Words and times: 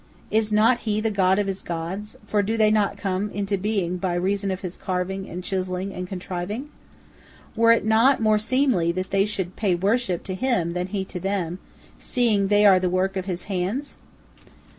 Is 0.31 0.51
not 0.51 0.79
he 0.79 0.99
the 0.99 1.11
god 1.11 1.37
of 1.37 1.45
his 1.45 1.61
gods, 1.61 2.15
for 2.25 2.41
do 2.41 2.57
they 2.57 2.71
not 2.71 2.97
come 2.97 3.29
into 3.29 3.55
being 3.55 3.97
by 3.97 4.15
reason 4.15 4.49
of 4.49 4.61
his 4.61 4.75
carving 4.75 5.29
and 5.29 5.43
chiselling 5.43 5.93
and 5.93 6.07
contriving? 6.07 6.71
Were 7.55 7.71
it 7.71 7.85
not 7.85 8.19
more 8.19 8.39
seemly 8.39 8.91
that 8.93 9.11
they 9.11 9.25
should 9.27 9.55
pay 9.55 9.75
worship 9.75 10.23
to 10.23 10.33
him 10.33 10.73
than 10.73 10.87
he 10.87 11.05
to 11.05 11.19
them, 11.19 11.59
seeing 11.99 12.47
they 12.47 12.65
are 12.65 12.79
the 12.79 12.89
work 12.89 13.15
of 13.15 13.25
his 13.25 13.43
hands?" 13.43 13.95